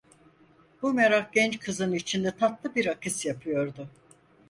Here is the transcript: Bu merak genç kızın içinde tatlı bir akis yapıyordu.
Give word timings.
Bu 0.81 0.93
merak 0.93 1.33
genç 1.33 1.59
kızın 1.59 1.93
içinde 1.93 2.35
tatlı 2.37 2.75
bir 2.75 2.87
akis 2.87 3.25
yapıyordu. 3.25 3.87